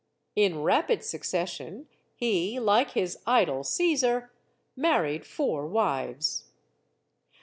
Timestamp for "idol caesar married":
3.27-5.27